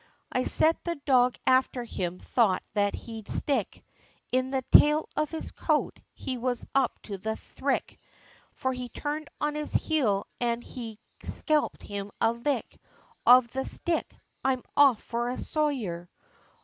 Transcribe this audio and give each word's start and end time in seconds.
I 0.31 0.45
set 0.45 0.83
the 0.83 0.95
dog 1.05 1.35
afther 1.45 1.83
him, 1.83 2.17
thought 2.17 2.63
that 2.73 2.95
he'd 2.95 3.27
stick 3.29 3.83
In 4.31 4.49
the 4.49 4.63
tail 4.71 5.07
of 5.15 5.29
his 5.29 5.51
coat, 5.51 5.99
he 6.11 6.39
was 6.39 6.65
up 6.73 6.99
to 7.03 7.19
the 7.19 7.35
thrick; 7.35 7.99
For 8.51 8.73
he 8.73 8.89
turned 8.89 9.27
on 9.39 9.53
his 9.53 9.75
heel, 9.75 10.25
an' 10.39 10.63
he 10.63 10.97
skelped 11.21 11.83
him 11.83 12.09
a 12.19 12.31
lick, 12.33 12.81
Of 13.27 13.49
the 13.49 13.63
stick, 13.63 14.15
"I 14.43 14.53
am 14.53 14.63
off 14.75 15.03
for 15.03 15.29
a 15.29 15.37
sojer!" 15.37 16.09